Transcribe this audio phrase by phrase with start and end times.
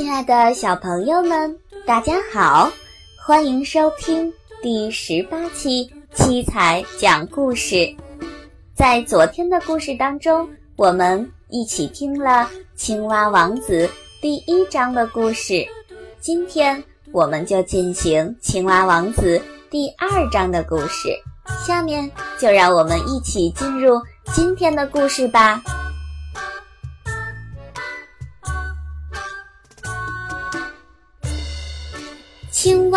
[0.00, 2.72] 亲爱的小朋友们，大家好，
[3.22, 4.32] 欢迎收听
[4.62, 7.94] 第十八期七彩讲故事。
[8.74, 12.30] 在昨天的故事当中，我们一起听了
[12.74, 13.86] 《青蛙王子》
[14.22, 15.66] 第一章的故事。
[16.18, 19.38] 今天我们就进行《青蛙王子》
[19.70, 21.10] 第二章的故事。
[21.66, 24.00] 下面就让我们一起进入
[24.32, 25.62] 今天的故事吧。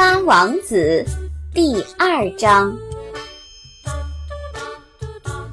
[0.03, 1.01] 蛙王子
[1.53, 2.75] 第二章。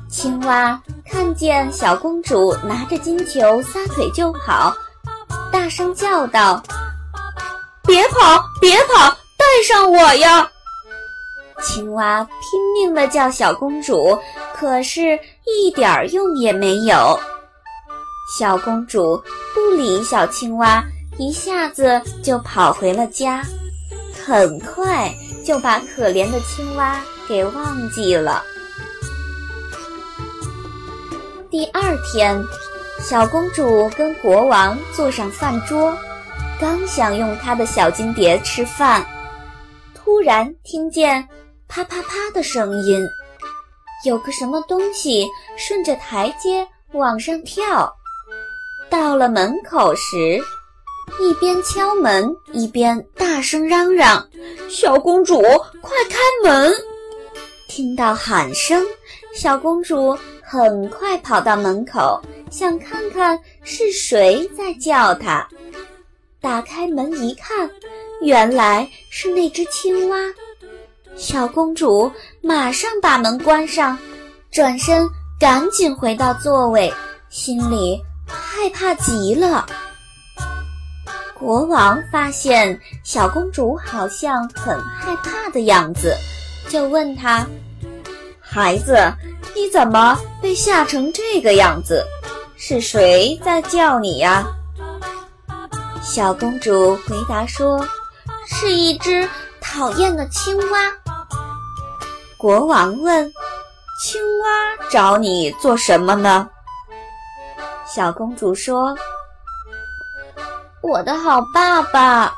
[0.09, 4.75] 青蛙看见小公主拿着金球撒腿就跑，
[5.53, 6.61] 大声叫道
[7.87, 10.51] ：“别跑，别跑，带上我呀！”
[11.63, 14.19] 青蛙拼命地叫小公主，
[14.57, 17.17] 可是一点用也没有。
[18.37, 19.17] 小公主
[19.55, 20.83] 不理小青蛙，
[21.19, 23.45] 一下子就跑回了家。
[24.25, 25.13] 很快
[25.45, 28.43] 就把可怜的青蛙给忘记了。
[31.51, 32.41] 第二天，
[33.01, 35.97] 小公主跟国王坐上饭桌，
[36.61, 39.05] 刚想用她的小金碟吃饭，
[39.95, 41.27] 突然听见
[41.67, 43.05] 啪啪啪的声音，
[44.05, 47.93] 有个什么东西顺着台阶往上跳。
[48.89, 50.41] 到了门口时。
[51.19, 54.27] 一边敲门，一边大声嚷嚷
[54.71, 55.41] ：“小公主，
[55.81, 56.73] 快开门！”
[57.69, 58.85] 听到喊声，
[59.35, 65.47] 小公主很快跑到门口，想看看是谁在叫她。
[66.41, 67.71] 打开门一看，
[68.23, 70.19] 原来是那只青蛙。
[71.17, 73.99] 小公主马上把门关上，
[74.51, 75.07] 转身
[75.39, 76.93] 赶紧回到座位，
[77.29, 79.67] 心里害怕极了。
[81.41, 86.15] 国王发现小公主好像很害怕的样子，
[86.69, 87.47] 就问她
[88.39, 89.11] ：“孩子，
[89.57, 92.05] 你怎么被吓成这个样子？
[92.57, 94.47] 是谁在叫你呀？”
[96.05, 97.83] 小公主回答说
[98.47, 99.27] ：“是一只
[99.63, 100.93] 讨厌的青蛙。”
[102.37, 103.33] 国王问
[103.99, 104.47] ：“青蛙
[104.91, 106.47] 找你做什么呢？”
[107.89, 108.95] 小公主说。
[110.91, 112.35] 我的好爸爸，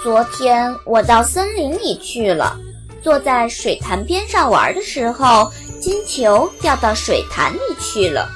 [0.00, 2.56] 昨天我到森林里去了，
[3.02, 5.50] 坐在水潭边上玩的时候，
[5.80, 8.28] 金球掉到水潭里去了，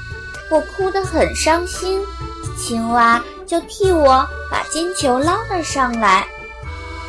[0.50, 2.04] 我哭得很伤心。
[2.58, 6.26] 青蛙就替我把金球捞了上来，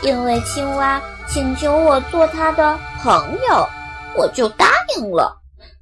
[0.03, 3.11] 因为青蛙请求我做他的朋
[3.49, 3.67] 友，
[4.15, 5.35] 我就答应了。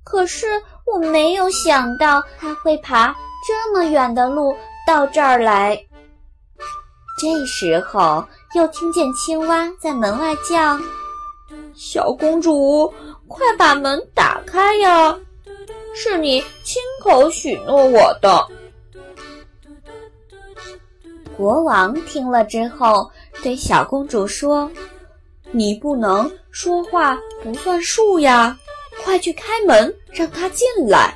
[0.05, 0.47] 可是
[0.85, 3.13] 我没有想到他会爬
[3.45, 4.55] 这么远的路
[4.87, 5.77] 到这儿来。
[7.19, 8.23] 这时候，
[8.55, 10.79] 又听见青蛙在门外叫
[11.75, 12.93] ：“小公主，
[13.27, 15.13] 快把门打开呀！
[15.93, 18.47] 是你亲口许诺我的。”
[21.35, 23.11] 国王听了之后，
[23.43, 24.71] 对小公主说
[25.51, 28.57] ：“你不能说话不算数呀！
[29.03, 31.13] 快去开门，让他进来。”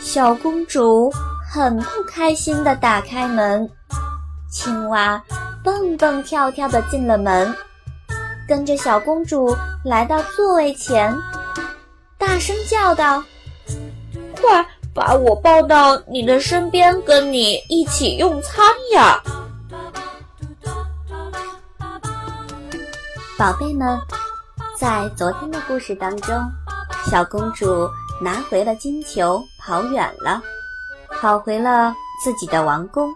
[0.00, 1.12] 小公主
[1.52, 3.70] 很不开心地打开门。
[4.50, 5.22] 青蛙
[5.62, 7.54] 蹦蹦跳跳的进了门，
[8.48, 9.54] 跟着小公主
[9.84, 11.14] 来到座位前，
[12.16, 13.22] 大声叫道
[14.40, 19.22] ：“快把我抱到你的身边，跟你一起用餐呀！”
[23.38, 24.00] 宝贝们，
[24.76, 26.34] 在昨天的故事当中，
[27.10, 27.88] 小公主
[28.20, 30.42] 拿回了金球，跑远了，
[31.20, 31.94] 跑回了
[32.24, 33.14] 自己的王宫。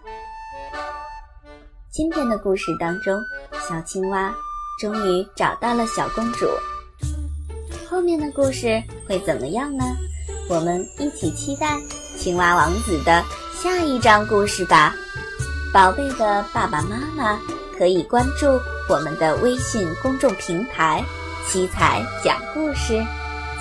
[1.92, 3.22] 今天的故事当中，
[3.69, 4.34] 小青蛙
[4.81, 6.49] 终于找到了小公主。
[7.87, 9.84] 后面的故事会怎么样呢？
[10.49, 11.78] 我们一起期待
[12.16, 13.22] 青蛙王子的
[13.52, 14.94] 下一章故事吧。
[15.70, 17.38] 宝贝的爸爸妈妈
[17.76, 18.46] 可以关注
[18.88, 21.05] 我们的微信公众平台
[21.46, 23.05] “七彩讲故事”，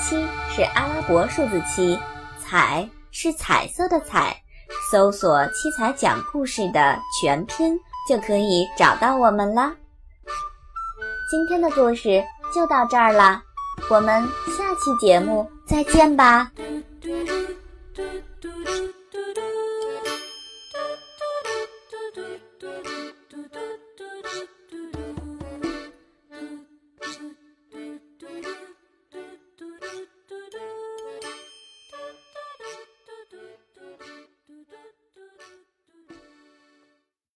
[0.02, 0.16] 七
[0.56, 2.00] 是阿拉伯数字七，
[2.40, 4.42] 彩是彩色的彩。
[4.90, 7.78] 搜索“七彩讲故事”的全拼。
[8.08, 9.74] 就可以找到我们了。
[11.30, 13.42] 今天的故事就到这儿了，
[13.90, 16.52] 我们下期节目再见吧。
[16.56, 16.64] 嘟
[17.00, 17.46] 嘟嘟
[17.94, 18.04] 嘟
[18.42, 18.64] 嘟嘟
[19.12, 19.42] 嘟嘟